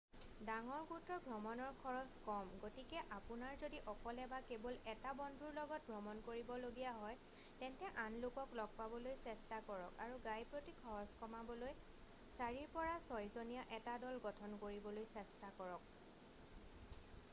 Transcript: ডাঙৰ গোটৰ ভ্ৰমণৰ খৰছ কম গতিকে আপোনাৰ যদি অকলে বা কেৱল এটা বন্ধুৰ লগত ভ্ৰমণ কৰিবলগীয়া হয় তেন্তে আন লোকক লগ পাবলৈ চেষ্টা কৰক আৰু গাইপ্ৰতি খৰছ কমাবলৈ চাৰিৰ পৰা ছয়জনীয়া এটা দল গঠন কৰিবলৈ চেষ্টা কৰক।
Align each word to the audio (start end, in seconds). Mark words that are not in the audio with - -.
ডাঙৰ 0.45 0.85
গোটৰ 0.91 1.19
ভ্ৰমণৰ 1.23 1.73
খৰছ 1.81 2.21
কম 2.27 2.47
গতিকে 2.61 3.01
আপোনাৰ 3.17 3.57
যদি 3.63 3.81
অকলে 3.91 4.23
বা 4.31 4.37
কেৱল 4.51 4.77
এটা 4.93 5.11
বন্ধুৰ 5.19 5.51
লগত 5.57 5.89
ভ্ৰমণ 5.89 6.21
কৰিবলগীয়া 6.27 6.93
হয় 7.01 7.19
তেন্তে 7.59 7.91
আন 8.05 8.17
লোকক 8.23 8.55
লগ 8.61 8.73
পাবলৈ 8.79 9.19
চেষ্টা 9.27 9.59
কৰক 9.67 10.01
আৰু 10.05 10.17
গাইপ্ৰতি 10.29 10.75
খৰছ 10.79 11.19
কমাবলৈ 11.21 11.75
চাৰিৰ 12.39 12.73
পৰা 12.79 12.95
ছয়জনীয়া 12.95 13.67
এটা 13.79 13.99
দল 14.07 14.17
গঠন 14.25 14.57
কৰিবলৈ 14.65 15.07
চেষ্টা 15.13 15.53
কৰক। 15.61 15.93